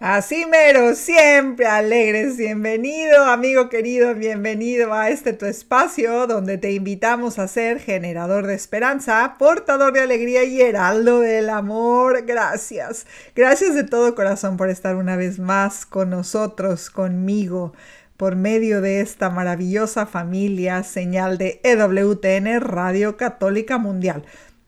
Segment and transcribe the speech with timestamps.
[0.00, 2.36] Así mero, siempre alegres.
[2.36, 8.54] Bienvenido, amigo querido, bienvenido a este tu espacio donde te invitamos a ser generador de
[8.54, 12.24] esperanza, portador de alegría y heraldo del amor.
[12.26, 13.08] Gracias.
[13.34, 17.72] Gracias de todo corazón por estar una vez más con nosotros, conmigo
[18.16, 24.24] por medio de esta maravillosa familia señal de EWTN Radio Católica Mundial.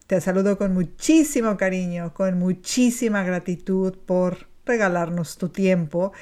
[0.07, 6.13] Te saludo con muchísimo cariño, con muchísima gratitud por regalarnos tu tiempo.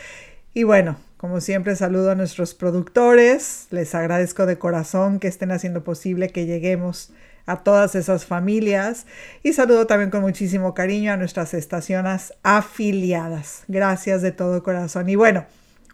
[0.53, 5.83] Y bueno, como siempre saludo a nuestros productores, les agradezco de corazón que estén haciendo
[5.83, 7.11] posible que lleguemos
[7.45, 9.05] a todas esas familias
[9.43, 13.63] y saludo también con muchísimo cariño a nuestras estaciones afiliadas.
[13.67, 15.09] Gracias de todo corazón.
[15.09, 15.45] Y bueno,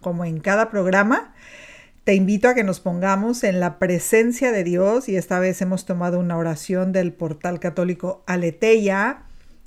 [0.01, 1.33] como en cada programa,
[2.05, 5.85] te invito a que nos pongamos en la presencia de Dios y esta vez hemos
[5.85, 9.24] tomado una oración del portal católico Aleteya.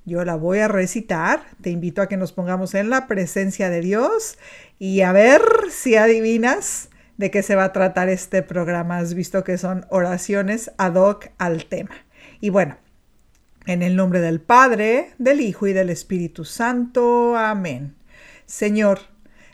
[0.09, 1.42] Yo la voy a recitar.
[1.61, 4.39] Te invito a que nos pongamos en la presencia de Dios
[4.78, 8.98] y a ver si adivinas de qué se va a tratar este programa.
[8.98, 11.95] Has visto que son oraciones ad hoc al tema.
[12.41, 12.79] Y bueno,
[13.67, 17.36] en el nombre del Padre, del Hijo y del Espíritu Santo.
[17.36, 17.95] Amén.
[18.47, 19.01] Señor,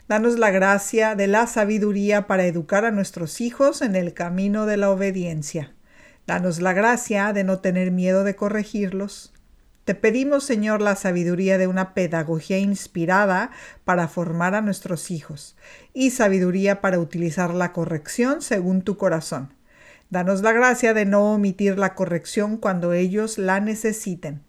[0.07, 4.77] Danos la gracia de la sabiduría para educar a nuestros hijos en el camino de
[4.77, 5.73] la obediencia.
[6.27, 9.33] Danos la gracia de no tener miedo de corregirlos.
[9.85, 13.51] Te pedimos, Señor, la sabiduría de una pedagogía inspirada
[13.83, 15.55] para formar a nuestros hijos
[15.93, 19.53] y sabiduría para utilizar la corrección según tu corazón.
[20.09, 24.41] Danos la gracia de no omitir la corrección cuando ellos la necesiten.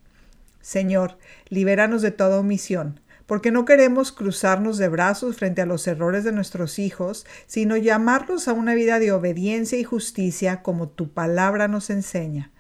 [0.62, 1.18] Señor,
[1.50, 6.32] libéranos de toda omisión porque no queremos cruzarnos de brazos frente a los errores de
[6.32, 11.90] nuestros hijos, sino llamarlos a una vida de obediencia y justicia como tu palabra nos
[11.90, 12.52] enseña.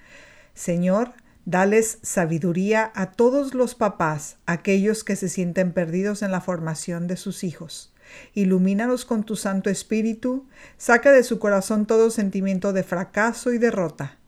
[0.54, 1.12] Señor,
[1.46, 7.16] dales sabiduría a todos los papás, aquellos que se sienten perdidos en la formación de
[7.16, 7.94] sus hijos.
[8.34, 10.46] Ilumínalos con tu Santo Espíritu,
[10.76, 14.18] saca de su corazón todo sentimiento de fracaso y derrota.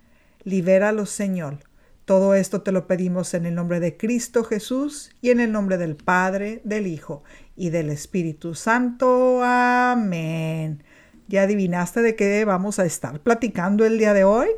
[0.45, 1.59] Libéralos, Señor,
[2.05, 5.77] todo esto te lo pedimos en el nombre de Cristo Jesús y en el nombre
[5.77, 7.25] del Padre, del Hijo
[7.57, 9.43] y del Espíritu Santo.
[9.43, 10.85] Amén.
[11.27, 14.49] ¿Ya adivinaste de qué vamos a estar platicando el día de hoy?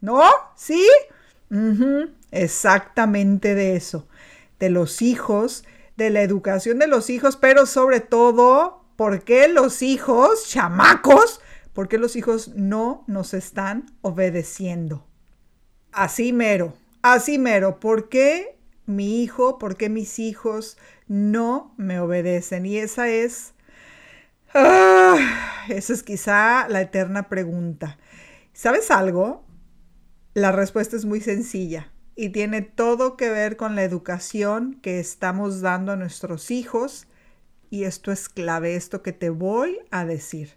[0.00, 0.22] ¿No?
[0.56, 0.84] ¿Sí?
[2.30, 4.08] Exactamente de eso.
[4.58, 5.64] De los hijos,
[5.96, 11.40] de la educación de los hijos, pero sobre todo, ¿por qué los hijos, chamacos,
[11.72, 15.06] por qué los hijos no nos están obedeciendo?
[15.92, 16.74] Así mero.
[17.02, 20.76] Así mero, ¿por qué mi hijo, por qué mis hijos
[21.06, 22.66] no me obedecen?
[22.66, 23.54] Y esa es,
[24.52, 25.16] ah,
[25.68, 27.98] esa es quizá la eterna pregunta.
[28.52, 29.44] ¿Sabes algo?
[30.38, 35.62] La respuesta es muy sencilla y tiene todo que ver con la educación que estamos
[35.62, 37.08] dando a nuestros hijos.
[37.70, 40.50] Y esto es clave, esto que te voy a decir.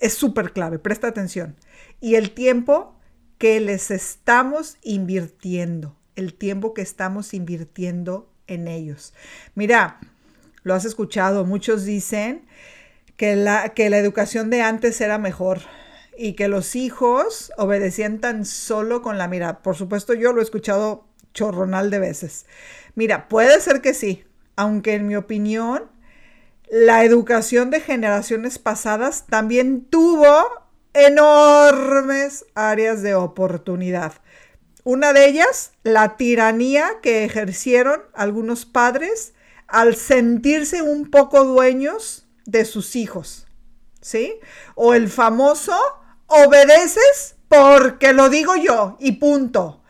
[0.00, 1.54] Es súper clave, presta atención.
[2.00, 2.98] Y el tiempo
[3.38, 9.14] que les estamos invirtiendo, el tiempo que estamos invirtiendo en ellos.
[9.54, 10.00] Mira,
[10.64, 12.46] lo has escuchado, muchos dicen
[13.16, 15.60] que la, que la educación de antes era mejor
[16.16, 19.62] y que los hijos obedecían tan solo con la mira.
[19.62, 22.46] Por supuesto, yo lo he escuchado chorronal de veces.
[22.94, 24.24] Mira, puede ser que sí,
[24.56, 25.90] aunque en mi opinión,
[26.70, 30.62] la educación de generaciones pasadas también tuvo
[30.94, 34.14] enormes áreas de oportunidad.
[34.84, 39.32] Una de ellas, la tiranía que ejercieron algunos padres
[39.68, 43.46] al sentirse un poco dueños de sus hijos.
[44.00, 44.34] ¿Sí?
[44.74, 45.76] O el famoso,
[46.32, 49.82] obedeces porque lo digo yo y punto.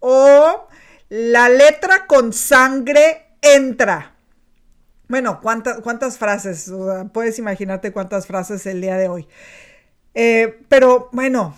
[0.00, 0.68] O
[1.08, 4.14] la letra con sangre entra.
[5.08, 6.72] Bueno, ¿cuántas, cuántas frases?
[7.12, 9.28] puedes imaginarte cuántas frases el día de hoy.
[10.14, 11.54] Eh, pero bueno,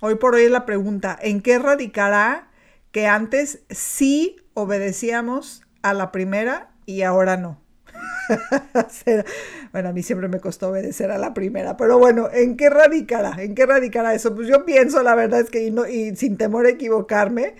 [0.00, 2.48] hoy por hoy la pregunta, ¿en qué radicará
[2.92, 7.60] que antes sí obedecíamos a la primera y ahora no?
[9.72, 13.42] bueno, a mí siempre me costó obedecer a la primera, pero bueno, ¿en qué radicará?
[13.42, 14.34] ¿En qué radicará eso?
[14.34, 17.56] Pues yo pienso, la verdad es que, y sin temor a equivocarme,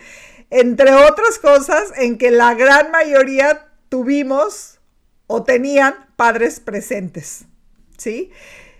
[0.50, 4.80] entre otras cosas, en que la gran mayoría tuvimos
[5.26, 7.46] o tenían padres presentes.
[7.98, 8.30] ¿sí?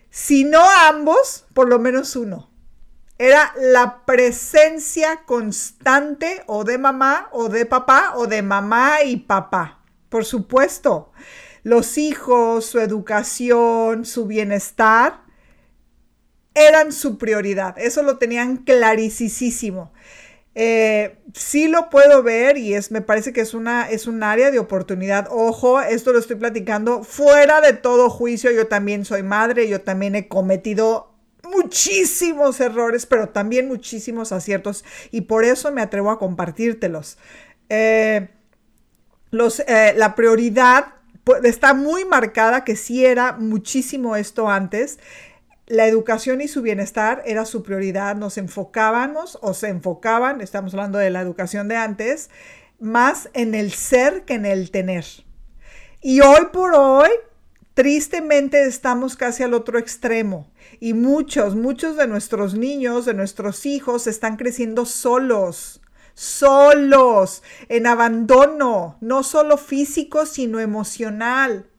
[0.09, 2.49] Si no ambos, por lo menos uno.
[3.19, 9.81] Era la presencia constante o de mamá o de papá o de mamá y papá.
[10.09, 11.13] Por supuesto,
[11.69, 15.21] los hijos, su educación, su bienestar
[16.55, 17.79] eran su prioridad.
[17.79, 19.93] Eso lo tenían clarísimo.
[20.55, 24.51] Eh, sí lo puedo ver y es, me parece que es, una, es un área
[24.51, 25.29] de oportunidad.
[25.31, 28.51] Ojo, esto lo estoy platicando fuera de todo juicio.
[28.51, 31.13] Yo también soy madre, yo también he cometido
[31.45, 37.19] muchísimos errores, pero también muchísimos aciertos y por eso me atrevo a compartírtelos.
[37.69, 38.31] Eh,
[39.31, 40.98] los, eh, la prioridad
[41.45, 44.99] está muy marcada que sí era muchísimo esto antes
[45.69, 48.17] la educación y su bienestar era su prioridad.
[48.17, 52.31] Nos enfocábamos o se enfocaban, estamos hablando de la educación de antes,
[52.81, 55.05] más en el ser que en el tener.
[56.01, 57.11] Y hoy por hoy,
[57.75, 60.51] tristemente estamos casi al otro extremo.
[60.81, 65.83] Y muchos, muchos de nuestros niños, de nuestros hijos, están creciendo solos
[66.19, 71.71] solos, en abandono, no solo físico, sino emocional.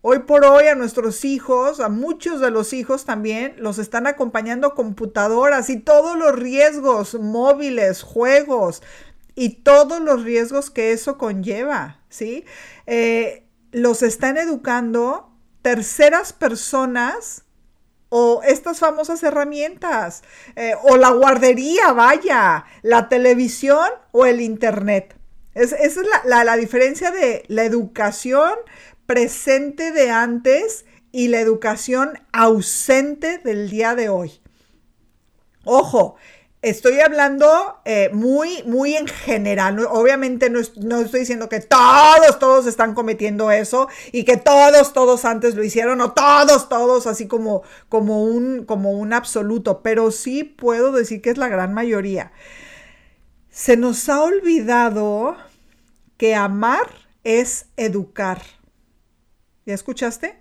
[0.00, 4.76] Hoy por hoy a nuestros hijos, a muchos de los hijos también, los están acompañando
[4.76, 8.80] computadoras y todos los riesgos, móviles, juegos
[9.34, 12.44] y todos los riesgos que eso conlleva, ¿sí?
[12.86, 15.32] Eh, los están educando
[15.62, 17.43] terceras personas
[18.08, 20.22] o estas famosas herramientas,
[20.56, 25.16] eh, o la guardería, vaya, la televisión o el internet.
[25.54, 28.52] esa es la, la, diferencia de la educación
[29.06, 34.40] presente de antes y la educación ausente del día de hoy.
[35.64, 36.16] Ojo,
[36.64, 39.86] estoy hablando eh, muy, muy en general.
[39.90, 45.26] Obviamente no, no, estoy diciendo que todos, todos están cometiendo eso y que todos, todos
[45.26, 50.42] antes lo hicieron o todos, todos así como, como, un, como un absoluto, pero sí
[50.42, 52.32] puedo decir que es la gran mayoría.
[53.50, 55.36] Se nos ha olvidado
[56.16, 56.88] que amar
[57.24, 58.40] es educar.
[59.66, 60.38] ¿Ya escuchaste?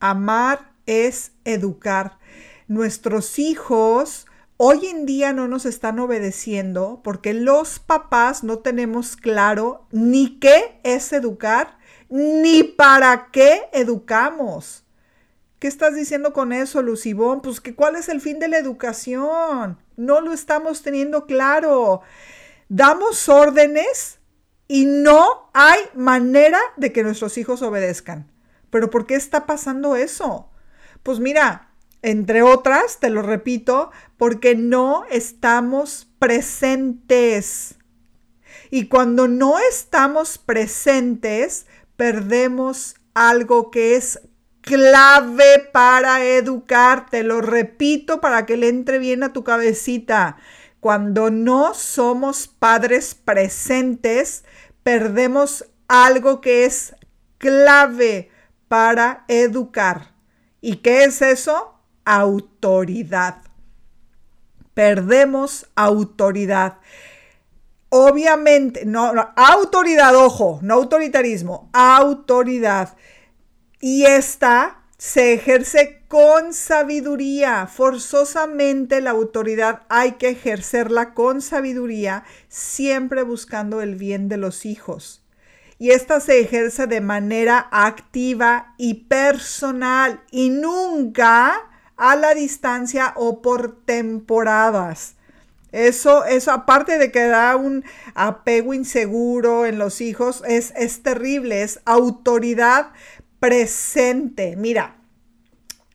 [0.00, 2.18] Amar es educar.
[2.66, 9.86] Nuestros hijos hoy en día no nos están obedeciendo porque los papás no tenemos claro
[9.90, 11.78] ni qué es educar,
[12.08, 14.84] ni para qué educamos.
[15.58, 17.40] ¿Qué estás diciendo con eso, Lucibón?
[17.40, 19.78] Pues que cuál es el fin de la educación.
[19.96, 22.02] No lo estamos teniendo claro.
[22.68, 24.18] Damos órdenes
[24.68, 28.30] y no hay manera de que nuestros hijos obedezcan.
[28.70, 30.50] Pero ¿por qué está pasando eso?
[31.02, 31.73] Pues mira,
[32.04, 37.76] entre otras, te lo repito, porque no estamos presentes.
[38.70, 41.64] Y cuando no estamos presentes,
[41.96, 44.20] perdemos algo que es
[44.60, 47.08] clave para educar.
[47.08, 50.36] Te lo repito para que le entre bien a tu cabecita.
[50.80, 54.44] Cuando no somos padres presentes,
[54.82, 56.94] perdemos algo que es
[57.38, 58.30] clave
[58.68, 60.12] para educar.
[60.60, 61.73] ¿Y qué es eso?
[62.04, 63.42] Autoridad.
[64.74, 66.78] Perdemos autoridad.
[67.88, 72.96] Obviamente, no, autoridad, ojo, no autoritarismo, autoridad.
[73.80, 77.66] Y esta se ejerce con sabiduría.
[77.66, 85.24] Forzosamente la autoridad hay que ejercerla con sabiduría, siempre buscando el bien de los hijos
[85.78, 91.60] y esta se ejerce de manera activa y personal y nunca
[91.96, 95.14] a la distancia o por temporadas.
[95.72, 97.84] Eso, eso aparte de que da un
[98.14, 102.92] apego inseguro en los hijos, es, es terrible, es autoridad
[103.40, 104.54] presente.
[104.56, 104.96] Mira,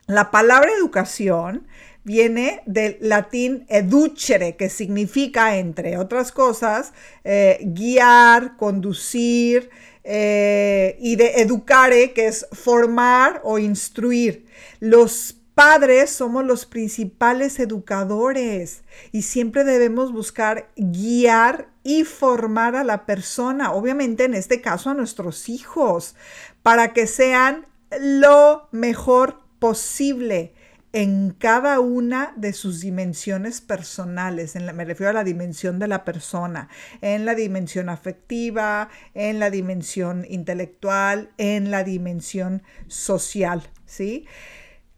[0.06, 1.66] la palabra educación
[2.04, 6.92] viene del latín educere, que significa, entre otras cosas,
[7.24, 9.70] eh, guiar, conducir,
[10.04, 14.46] eh, y de educare, que es formar o instruir.
[14.80, 23.04] Los padres somos los principales educadores y siempre debemos buscar guiar y formar a la
[23.04, 26.16] persona, obviamente en este caso a nuestros hijos,
[26.62, 27.66] para que sean
[28.00, 30.54] lo mejor posible
[30.94, 36.06] en cada una de sus dimensiones personales, en me refiero a la dimensión de la
[36.06, 36.70] persona,
[37.02, 44.26] en la dimensión afectiva, en la dimensión intelectual, en la dimensión social, ¿sí?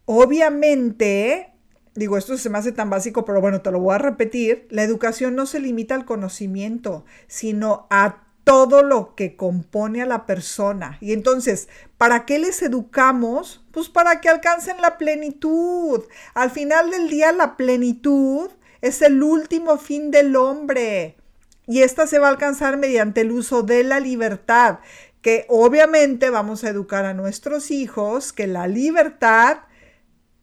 [0.04, 1.52] Obviamente,
[1.94, 4.82] digo, esto se me hace tan básico, pero bueno, te lo voy a repetir, la
[4.82, 10.98] educación no se limita al conocimiento, sino a todo lo que compone a la persona.
[11.00, 13.64] Y entonces, ¿para qué les educamos?
[13.70, 16.02] Pues para que alcancen la plenitud.
[16.34, 21.16] Al final del día, la plenitud es el último fin del hombre.
[21.66, 24.80] Y esta se va a alcanzar mediante el uso de la libertad,
[25.20, 29.58] que obviamente vamos a educar a nuestros hijos que la libertad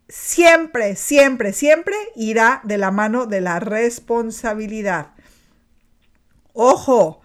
[0.10, 5.12] siempre, siempre, siempre irá de la mano de la responsabilidad.
[6.54, 7.22] Ojo,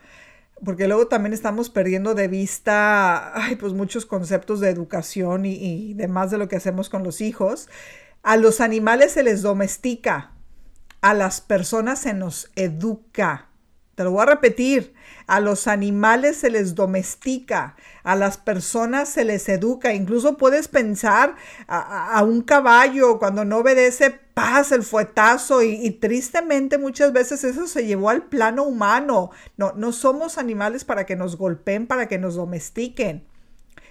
[0.64, 6.38] porque luego también estamos perdiendo de vista pues muchos conceptos de educación y demás de
[6.38, 7.68] lo que hacemos con los hijos.
[8.22, 10.32] A los animales se les domestica,
[11.00, 13.48] a las personas se nos educa.
[13.94, 14.92] Te lo voy a repetir,
[15.26, 21.36] a los animales se les domestica, a las personas se les educa, incluso puedes pensar
[21.68, 27.68] a, un caballo cuando no obedece, pasa el fuetazo y, y, tristemente muchas veces eso
[27.68, 29.30] se llevó al plano humano.
[29.56, 33.24] No, no somos animales para que nos golpeen, para que nos domestiquen.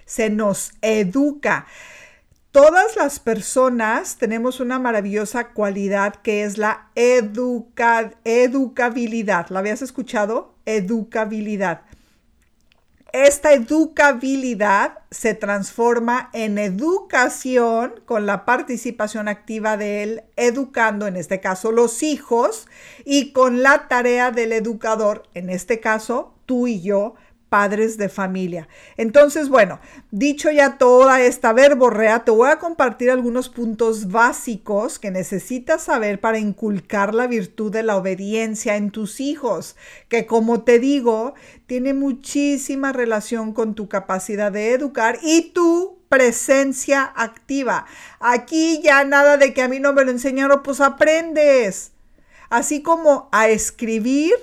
[0.04, 1.66] Se nos educa.
[2.54, 8.14] Todas las personas tenemos una maravillosa cualidad que es la educabilidad.
[9.48, 10.54] ¿La habías escuchado?
[10.64, 11.80] Educabilidad.
[13.12, 21.72] Esta educabilidad se transforma en educación con la participación activa del educando, en este caso
[21.72, 22.68] los hijos,
[23.04, 27.16] y con la tarea del educador, en este caso tú y yo,
[27.54, 28.66] padres de familia.
[28.96, 29.78] Entonces, bueno,
[30.10, 36.20] dicho ya toda esta verborrea, te voy a compartir algunos puntos básicos que necesitas saber
[36.20, 39.76] para inculcar la virtud de la obediencia en tus hijos,
[40.08, 41.34] que como te digo,
[41.66, 47.86] tiene muchísima relación con tu capacidad de educar y tu presencia activa.
[48.18, 51.92] Aquí ya nada de que a mí no me lo enseñaron, pues aprendes.
[52.50, 54.34] Así como a escribir,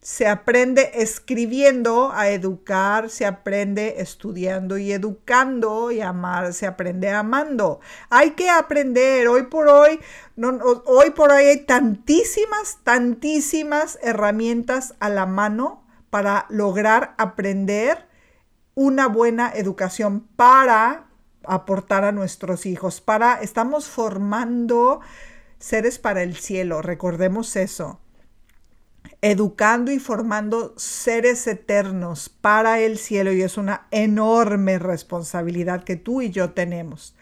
[0.00, 7.80] se aprende escribiendo a educar, se aprende estudiando y educando y amar, se aprende amando.
[8.08, 10.00] Hay que aprender, hoy por hoy,
[10.86, 18.08] hoy por hoy hay tantísimas, tantísimas herramientas a la mano para lograr aprender
[18.74, 21.08] una buena educación para
[21.44, 25.00] aportar a nuestros hijos, para, estamos formando
[25.58, 27.99] seres para el cielo, recordemos eso
[29.22, 36.22] educando y formando seres eternos para el cielo y es una enorme responsabilidad que tú
[36.22, 37.14] y yo tenemos.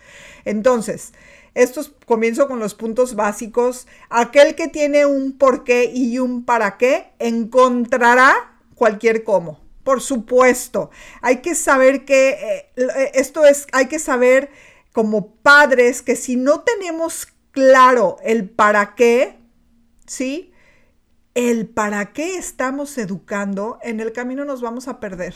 [0.44, 1.12] Entonces,
[1.54, 3.88] estos comienzo con los puntos básicos.
[4.10, 9.60] Aquel que tiene un por qué y un para qué encontrará cualquier cómo.
[9.82, 10.90] Por supuesto,
[11.20, 12.30] hay que saber que
[12.76, 14.50] eh, esto es, hay que saber
[14.92, 19.36] como padres que si no tenemos claro el para qué,
[20.06, 20.52] ¿sí?
[21.34, 25.34] El para qué estamos educando, en el camino nos vamos a perder.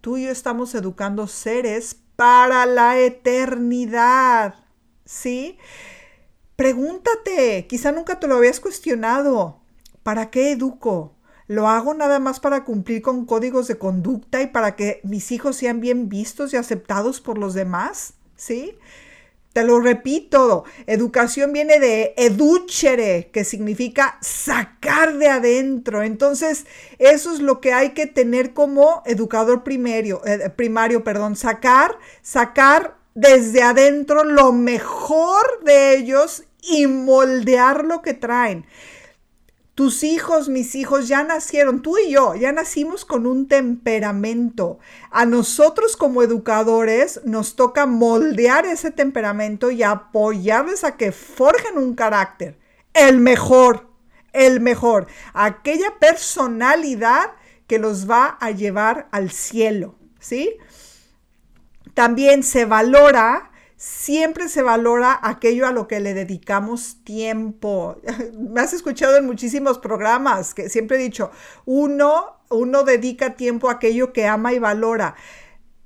[0.00, 4.54] Tú y yo estamos educando seres para la eternidad.
[5.04, 5.58] ¿Sí?
[6.56, 9.60] Pregúntate, quizá nunca te lo habías cuestionado.
[10.02, 11.14] ¿Para qué educo?
[11.46, 15.56] ¿Lo hago nada más para cumplir con códigos de conducta y para que mis hijos
[15.56, 18.14] sean bien vistos y aceptados por los demás?
[18.36, 18.76] ¿Sí?
[19.64, 26.02] Lo repito, educación viene de educere, que significa sacar de adentro.
[26.02, 26.66] Entonces,
[26.98, 32.96] eso es lo que hay que tener como educador primario, eh, primario, perdón, sacar, sacar
[33.14, 38.66] desde adentro lo mejor de ellos y moldear lo que traen.
[39.78, 44.80] Tus hijos, mis hijos, ya nacieron, tú y yo, ya nacimos con un temperamento.
[45.12, 51.94] A nosotros como educadores nos toca moldear ese temperamento y apoyarles a que forjen un
[51.94, 52.58] carácter,
[52.92, 53.86] el mejor,
[54.32, 57.34] el mejor, aquella personalidad
[57.68, 60.56] que los va a llevar al cielo, ¿sí?
[61.94, 63.47] También se valora
[63.78, 67.96] siempre se valora aquello a lo que le dedicamos tiempo.
[68.36, 71.30] Me has escuchado en muchísimos programas que siempre he dicho,
[71.64, 75.14] uno, uno dedica tiempo a aquello que ama y valora.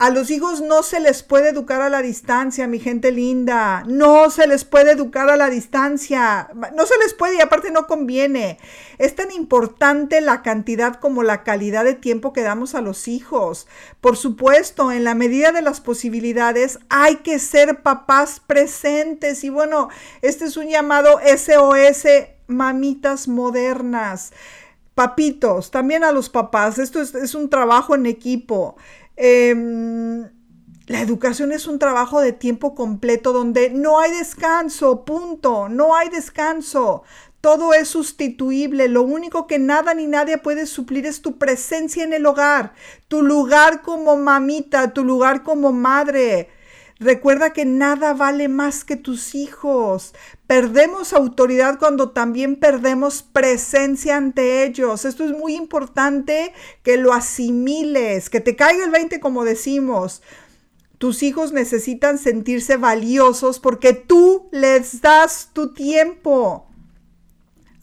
[0.02, 3.84] A los hijos no se les puede educar a la distancia, mi gente linda.
[3.86, 6.50] No se les puede educar a la distancia.
[6.74, 8.58] No se les puede y aparte no conviene.
[8.98, 13.68] Es tan importante la cantidad como la calidad de tiempo que damos a los hijos.
[14.00, 19.44] Por supuesto, en la medida de las posibilidades hay que ser papás presentes.
[19.44, 19.88] Y bueno,
[20.20, 22.08] este es un llamado SOS
[22.48, 24.32] mamitas modernas.
[24.96, 26.78] Papitos, también a los papás.
[26.78, 28.76] Esto es, es un trabajo en equipo.
[29.24, 30.28] Em,
[30.88, 36.08] La educación es un trabajo de tiempo completo donde no hay descanso, punto, no hay
[36.08, 37.04] descanso.
[37.40, 38.88] Todo es sustituible.
[38.88, 42.74] Lo único que nada ni nadie puede suplir es tu presencia en el hogar,
[43.06, 46.48] tu lugar como mamita, tu lugar como madre.
[47.02, 50.14] Recuerda que nada vale más que tus hijos.
[50.46, 55.04] Perdemos autoridad cuando también perdemos presencia ante ellos.
[55.04, 56.52] Esto es muy importante
[56.84, 60.22] que lo asimiles, que te caiga el 20 como decimos.
[60.98, 66.68] Tus hijos necesitan sentirse valiosos porque tú les das tu tiempo.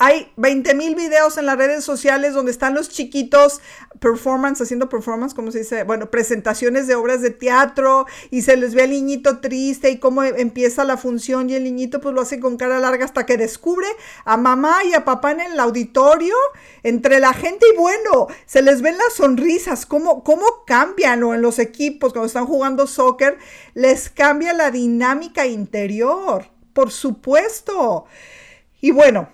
[0.01, 3.60] Hay 20 mil videos en las redes sociales donde están los chiquitos
[4.00, 5.84] performance, haciendo performance, ¿cómo se dice?
[5.84, 10.24] Bueno, presentaciones de obras de teatro y se les ve al niñito triste y cómo
[10.24, 13.88] empieza la función y el niñito pues lo hace con cara larga hasta que descubre
[14.24, 16.36] a mamá y a papá en el auditorio,
[16.84, 21.41] entre la gente y bueno, se les ven las sonrisas, cómo, cómo cambian o en
[21.41, 23.38] los equipos cuando están jugando soccer,
[23.74, 28.06] les cambia la dinámica interior, por supuesto.
[28.79, 29.27] Y bueno,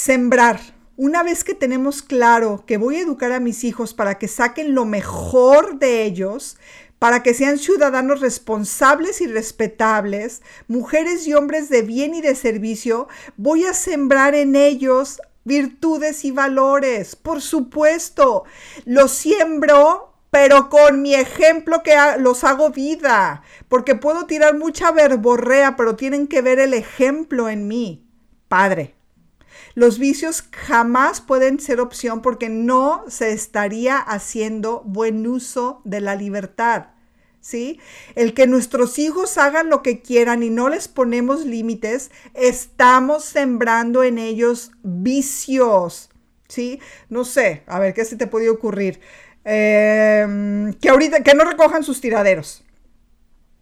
[0.00, 0.60] Sembrar.
[0.96, 4.72] Una vez que tenemos claro que voy a educar a mis hijos para que saquen
[4.72, 6.56] lo mejor de ellos,
[7.00, 13.08] para que sean ciudadanos responsables y respetables, mujeres y hombres de bien y de servicio,
[13.36, 17.16] voy a sembrar en ellos virtudes y valores.
[17.16, 18.44] Por supuesto,
[18.84, 25.74] los siembro, pero con mi ejemplo que los hago vida, porque puedo tirar mucha verborrea,
[25.74, 28.06] pero tienen que ver el ejemplo en mí.
[28.46, 28.94] Padre,
[29.74, 36.14] los vicios jamás pueden ser opción porque no se estaría haciendo buen uso de la
[36.14, 36.88] libertad.
[37.40, 37.80] ¿Sí?
[38.14, 44.02] El que nuestros hijos hagan lo que quieran y no les ponemos límites, estamos sembrando
[44.02, 46.10] en ellos vicios.
[46.48, 46.80] ¿Sí?
[47.08, 49.00] No sé, a ver, ¿qué se te puede ocurrir?
[49.44, 52.64] Em, que ahorita, que no recojan sus tiraderos.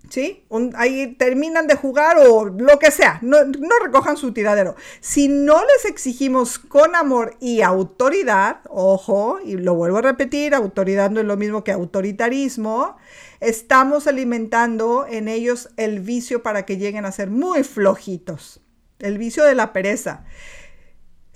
[0.08, 0.44] ¿Sí?
[0.74, 3.38] ahí terminan de jugar o lo que sea, no,
[3.82, 4.76] recojan su tiradero.
[5.00, 11.10] Si no les exigimos con amor y autoridad, ojo, y lo vuelvo a repetir, autoridad
[11.10, 12.96] no es lo mismo que autoritarismo,
[13.40, 18.60] estamos alimentando en ellos el vicio para que lleguen a ser muy flojitos,
[18.98, 20.24] el vicio de la pereza.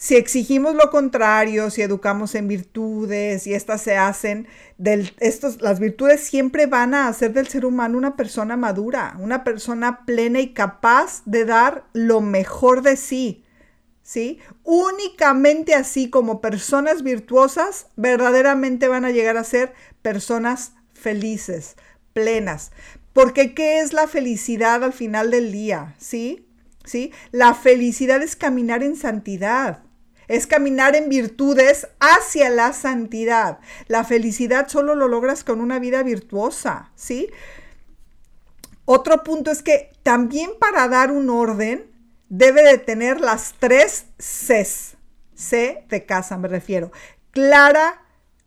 [0.03, 5.79] Si exigimos lo contrario, si educamos en virtudes y estas se hacen, del, estos, las
[5.79, 10.55] virtudes siempre van a hacer del ser humano una persona madura, una persona plena y
[10.55, 13.45] capaz de dar lo mejor de sí.
[14.03, 14.39] ¿Sí?
[14.65, 21.77] Únicamente así como personas virtuosas verdaderamente van a llegar a ser personas felices,
[22.15, 22.73] plenas.
[23.13, 25.95] Porque ¿qué es la felicidad al final del día?
[25.99, 26.49] ¿Sí?
[26.87, 27.13] ¿Sí?
[27.33, 29.90] La felicidad es caminar en santidad
[30.31, 33.59] es caminar en virtudes hacia la santidad.
[33.89, 37.29] La felicidad solo lo logras con una vida virtuosa, ¿sí?
[38.85, 41.91] Otro punto es que también para dar un orden
[42.29, 44.97] debe de tener las tres Cs.
[45.35, 46.93] C de casa me refiero.
[47.33, 48.01] Clara,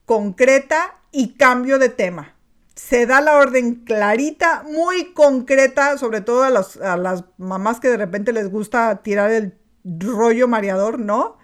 [0.06, 2.34] concreta y cambio de tema.
[2.76, 7.98] Se da la orden clarita, muy concreta, sobre todo a, a las mamás que de
[7.98, 11.43] repente les gusta tirar el rollo mareador, ¿no?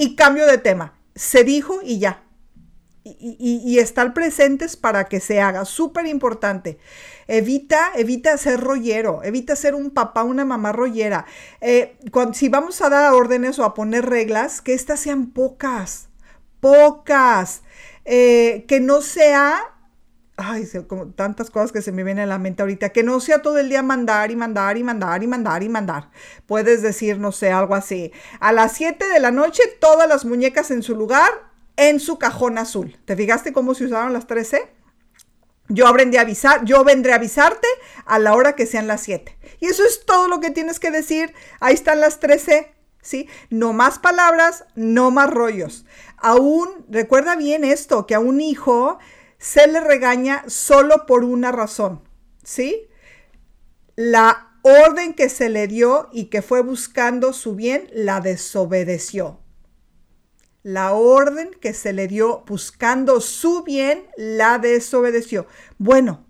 [0.00, 0.94] Y cambio de tema.
[1.14, 2.22] Se dijo y ya.
[3.04, 5.66] Y, estar presentes para que se haga.
[5.66, 6.78] Súper importante.
[7.28, 11.26] Evita, evita ser rollero, evita ser un papá, una mamá rollera.
[11.60, 11.98] Eh,
[12.32, 16.08] si vamos a dar órdenes o a poner reglas, que éstas sean pocas,
[16.60, 17.60] pocas.
[18.06, 19.60] Eh, que no sea
[20.40, 20.68] ay,
[21.16, 23.68] tantas cosas que se me vienen a la mente ahorita, que no sea todo el
[23.68, 26.10] día mandar y mandar y mandar y mandar y mandar.
[26.46, 28.12] Puedes decir, no sé, algo así.
[28.40, 31.30] A las 7 de la noche, todas las muñecas en su lugar,
[31.76, 32.98] en su cajón azul.
[33.04, 34.68] ¿Te fijaste cómo se usaron las 13?
[35.68, 37.68] Yo aprendí a avisar, yo vendré a avisarte
[38.04, 39.38] a la hora que sean las 7.
[39.60, 41.32] Y eso es todo lo que tienes que decir.
[41.60, 43.28] Ahí están las 13, ¿sí?
[43.50, 45.86] No más palabras, no más rollos.
[46.16, 48.98] Aún, recuerda bien esto, que a un hijo
[49.40, 52.02] se le regaña solo por una razón,
[52.44, 52.88] ¿sí?
[53.96, 59.40] La orden que se le dio y que fue buscando su bien, la desobedeció.
[60.62, 65.46] La orden que se le dio buscando su bien, la desobedeció.
[65.78, 66.26] Bueno,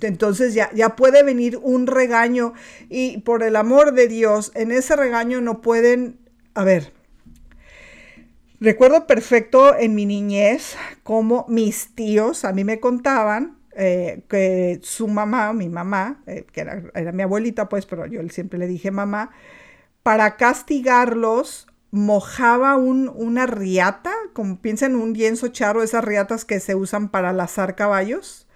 [0.00, 2.54] entonces ya, ya puede venir un regaño
[2.88, 6.18] y por el amor de Dios, en ese regaño no pueden,
[6.54, 6.95] a ver,
[8.60, 15.08] Recuerdo perfecto en mi niñez como mis tíos a mí me contaban eh, que su
[15.08, 19.30] mamá, mi mamá, eh, que era, mi abuelita pues, pero yo siempre le dije mamá,
[20.02, 27.10] para castigarlos mojaba una riata, como piensen un lienzo charro, esas riatas que se usan
[27.10, 28.48] para lazar caballos.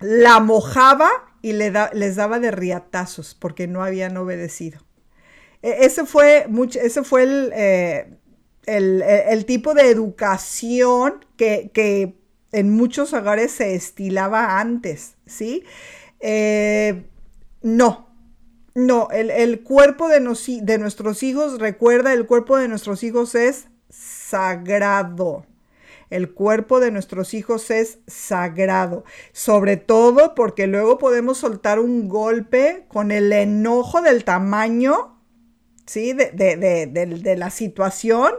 [0.00, 1.10] la mojaba
[1.42, 4.80] y le les daba de riatazos porque no habían obedecido.
[5.62, 8.17] E, ese fue, mucho, ese fue el, eh,
[8.68, 12.14] el, tipo de educación que,
[12.52, 15.64] en muchos hogares se estilaba antes, ¿sí?
[16.20, 17.04] Eh,
[17.62, 18.08] no,
[18.74, 20.20] no, el, cuerpo de,
[20.62, 25.44] de nuestros hijos, recuerda, el cuerpo de nuestros hijos es sagrado.
[26.10, 32.86] El cuerpo de nuestros hijos es sagrado, sobre todo porque luego podemos soltar un golpe
[32.88, 35.17] con el enojo del tamaño
[35.88, 36.12] ¿sí?
[36.12, 38.32] de, la situación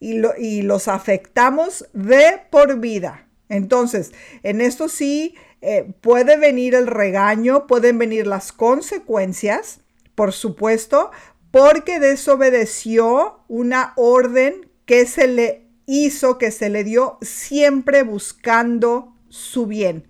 [0.00, 3.26] y, y, los afectamos de por vida.
[3.48, 4.12] Entonces,
[4.42, 9.80] en esto sí eh, puede venir el regaño, pueden venir las consecuencias,
[10.14, 11.10] por supuesto,
[11.50, 19.66] porque desobedeció una orden que se le hizo, que se le dio siempre buscando su
[19.66, 20.06] bien.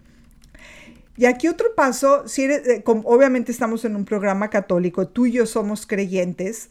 [1.20, 5.87] Y aquí otro paso, eh, obviamente estamos en un programa católico, tú y yo somos
[5.87, 6.70] creyentes,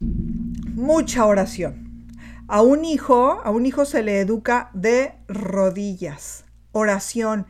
[0.00, 2.16] mucha oración.
[2.48, 7.46] A un hijo, a un hijo se le educa de rodillas, oración.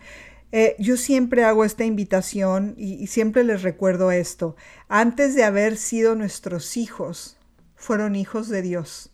[0.50, 4.56] Eh, yo siempre hago esta invitación y siempre les recuerdo esto.
[4.88, 7.36] Antes de haber sido nuestros hijos,
[7.76, 9.12] fueron hijos de Dios.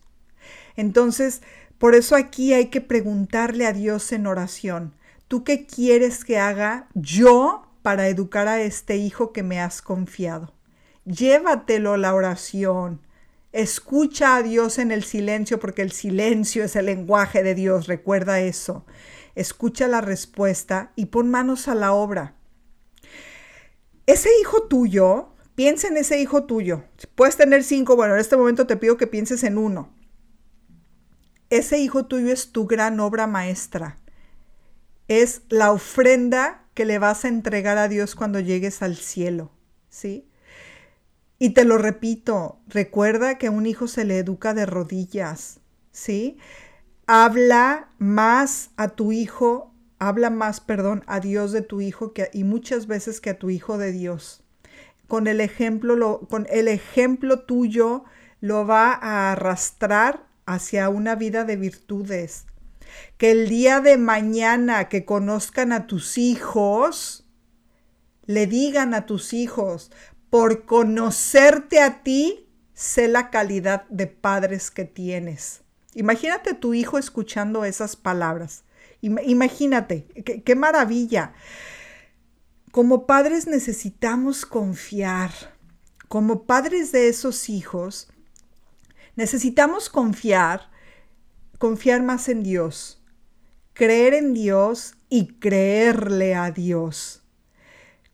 [0.75, 1.43] Entonces,
[1.77, 4.95] por eso aquí hay que preguntarle a Dios en oración.
[5.31, 10.53] ¿Tú qué quieres que haga yo para educar a este hijo que me has confiado?
[11.05, 12.99] Llévatelo la oración.
[13.53, 17.87] Escucha a Dios en el silencio porque el silencio es el lenguaje de Dios.
[17.87, 18.85] Recuerda eso.
[19.33, 22.35] Escucha la respuesta y pon manos a la obra.
[24.07, 26.83] Ese hijo tuyo, piensa en ese hijo tuyo.
[27.15, 29.93] Puedes tener cinco, bueno, en este momento te pido que pienses en uno.
[31.49, 34.00] Ese hijo tuyo es tu gran obra maestra
[35.19, 39.51] es la ofrenda que le vas a entregar a Dios cuando llegues al cielo,
[39.89, 40.29] ¿sí?
[41.37, 45.59] Y te lo repito, recuerda que a un hijo se le educa de rodillas,
[45.91, 46.37] ¿sí?
[47.07, 52.45] Habla más a tu hijo, habla más, perdón, a Dios de tu hijo que, y
[52.45, 54.45] muchas veces que a tu hijo de Dios.
[55.09, 58.05] Con el ejemplo, lo, con el ejemplo tuyo
[58.39, 62.45] lo va a arrastrar hacia una vida de virtudes,
[63.17, 67.25] que el día de mañana que conozcan a tus hijos,
[68.25, 69.91] le digan a tus hijos,
[70.29, 75.61] por conocerte a ti, sé la calidad de padres que tienes.
[75.93, 78.63] Imagínate tu hijo escuchando esas palabras.
[79.01, 81.33] Imagínate, qué, qué maravilla.
[82.71, 85.31] Como padres necesitamos confiar.
[86.07, 88.07] Como padres de esos hijos,
[89.15, 90.70] necesitamos confiar
[91.61, 93.03] confiar más en Dios,
[93.73, 97.21] creer en Dios y creerle a Dios.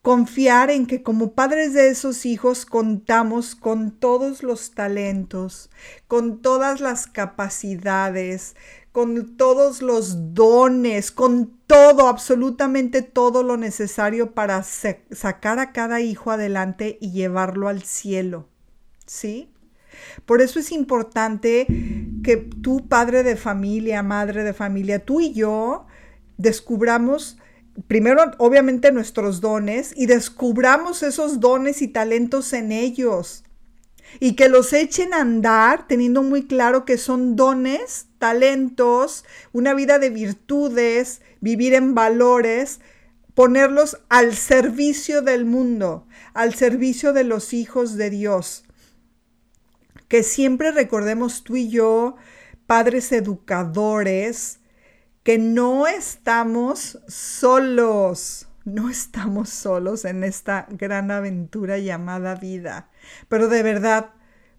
[0.01, 5.69] Confiar en que como padres de esos hijos contamos con todos los talentos,
[6.09, 8.57] con todas las capacidades,
[8.91, 16.31] con todos los dones, con todo, absolutamente todo lo necesario para sacar a cada hijo
[16.31, 18.49] adelante y llevarlo al cielo.
[19.05, 19.53] ¿Sí?
[20.25, 21.67] Por eso es importante
[22.23, 25.85] que tú, padre de familia, madre de familia, tú y yo
[26.37, 27.37] descubramos
[27.87, 33.43] primero, obviamente, nuestros dones y descubramos esos dones y talentos en ellos.
[34.19, 39.99] Y que los echen a andar teniendo muy claro que son dones, talentos, una vida
[39.99, 42.79] de virtudes, vivir en valores,
[43.35, 48.66] ponerlos al servicio del mundo, al servicio de los hijos de Dios
[50.07, 52.15] que siempre recordemos tú y yo,
[52.65, 54.59] padres educadores,
[55.23, 62.89] que no estamos solos, no estamos solos en esta gran aventura llamada vida.
[63.27, 64.11] Pero de verdad,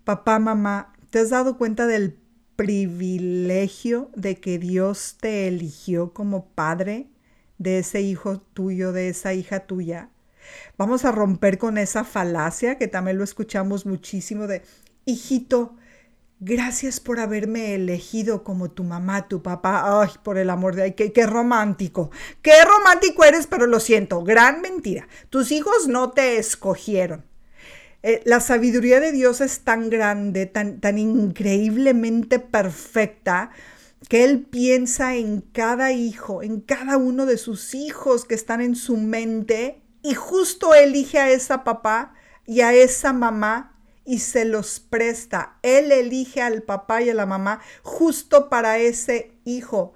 [0.05, 2.19] papá, mamá, ¿te has dado cuenta del
[2.57, 7.09] privilegio de que Dios te eligió como padre
[7.57, 10.11] de ese hijo tuyo, de esa hija tuya?
[10.77, 14.63] Vamos a romper con esa falacia que también lo escuchamos muchísimo de
[15.09, 15.77] hijito,
[16.41, 20.01] gracias por haberme elegido como tu mamá, tu papá.
[20.03, 22.11] Ay, por el amor de ay, qué, qué romántico.
[22.43, 25.09] Qué romántico eres, pero lo siento, gran mentira.
[25.31, 27.25] Tus hijos no te escogieron.
[28.03, 33.51] Eh, la sabiduría de Dios es tan grande, tan, tan increíblemente perfecta,
[34.09, 38.77] que Él piensa en cada hijo, en cada uno de sus hijos que están en
[38.77, 42.15] su mente y justo elige a esa papá
[42.47, 43.78] y a esa mamá
[44.09, 45.59] y se los presta.
[45.63, 49.93] Él elige al papá y a la mamá justo para ese hijo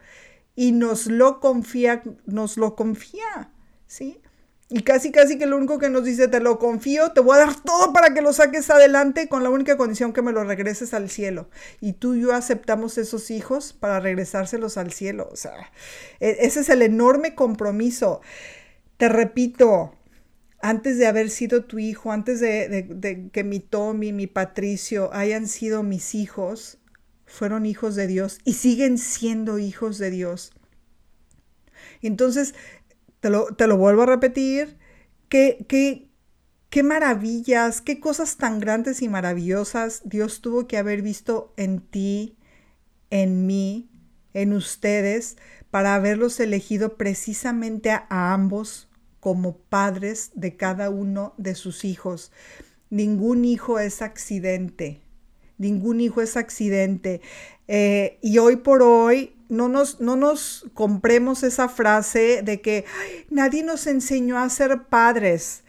[0.55, 3.51] y nos lo confía, nos lo confía.
[3.87, 4.21] ¿sí?
[4.69, 7.47] Y casi, casi que lo único que nos dice, te lo confío, te voy a
[7.47, 10.93] dar todo para que lo saques adelante con la única condición que me lo regreses
[10.93, 11.49] al cielo.
[11.81, 15.27] Y tú y yo aceptamos esos hijos para regresárselos al cielo.
[15.33, 15.73] O sea,
[16.21, 18.21] e, ese es el enorme compromiso.
[18.99, 19.95] Te repito,
[20.63, 25.83] antes de haber sido tu hijo, antes de, que mi Tommy, mi Patricio hayan sido
[25.83, 26.79] mis hijos,
[27.27, 30.53] fueron hijos de Dios y siguen siendo hijos de Dios.
[32.01, 32.55] Entonces,
[33.21, 34.79] te lo, vuelvo a repetir,
[35.29, 36.09] qué,
[36.85, 42.37] maravillas, qué cosas tan grandes y maravillosas Dios tuvo que haber visto en ti,
[43.11, 43.91] en mí,
[44.33, 45.37] en ustedes,
[45.73, 48.92] para haberlos elegido precisamente a, ambos
[49.23, 52.33] como padres de cada uno de sus hijos.
[52.91, 55.01] Ningún hijo es accidente,
[55.59, 57.21] ningún hijo es accidente.
[57.69, 62.85] Eh, y hoy por hoy no nos, no nos compremos esa frase de que
[63.31, 65.63] nadie nos enseñó a ser padres.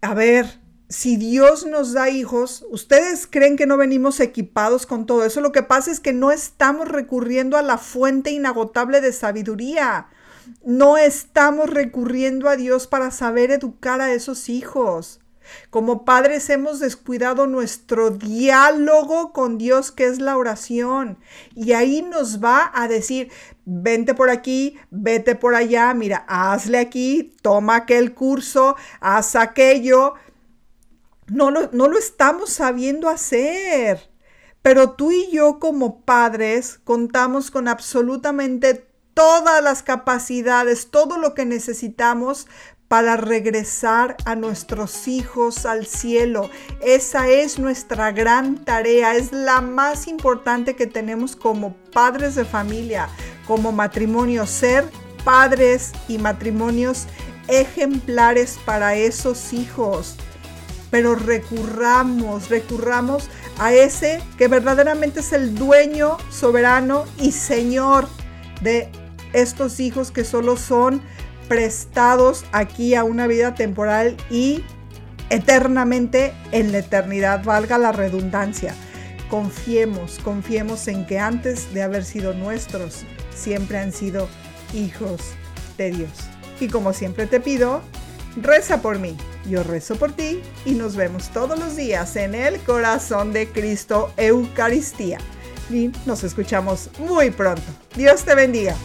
[0.00, 5.24] A ver, si Dios nos da hijos, ¿ustedes creen que no venimos equipados con todo
[5.24, 5.40] eso?
[5.40, 10.06] Lo que pasa es que no estamos recurriendo a la fuente inagotable de sabiduría.
[10.64, 15.20] No estamos recurriendo a Dios para saber educar a esos hijos.
[15.70, 21.18] Como padres hemos descuidado nuestro diálogo con Dios, que es la oración.
[21.54, 23.30] Y ahí nos va a decir,
[23.64, 30.14] vente por aquí, vete por allá, mira, hazle aquí, toma aquel curso, haz aquello.
[31.28, 34.10] No lo, no lo estamos sabiendo hacer.
[34.62, 41.44] Pero tú y yo como padres contamos con absolutamente todas las capacidades, todo lo que
[41.44, 42.46] necesitamos
[42.92, 46.50] para regresar a nuestros hijos al cielo.
[46.82, 53.08] Esa es nuestra gran tarea, es la más importante que tenemos como padres de familia,
[53.46, 54.84] como matrimonio, ser
[55.24, 57.06] padres y matrimonios
[57.48, 60.16] ejemplares para esos hijos.
[60.90, 68.06] Pero recurramos, recurramos a ese que verdaderamente es el dueño, soberano y señor
[68.60, 68.90] de
[69.32, 71.02] estos hijos que solo son
[71.48, 74.64] prestados aquí a una vida temporal y
[75.30, 78.74] eternamente en la eternidad, valga la redundancia.
[79.28, 84.28] Confiemos, confiemos en que antes de haber sido nuestros, siempre han sido
[84.74, 85.20] hijos
[85.78, 86.10] de Dios.
[86.60, 87.80] Y como siempre te pido,
[88.36, 89.16] reza por mí,
[89.48, 94.12] yo rezo por ti y nos vemos todos los días en el corazón de Cristo
[94.16, 95.18] Eucaristía.
[95.70, 97.62] Y nos escuchamos muy pronto.
[97.96, 98.76] Dios te bendiga.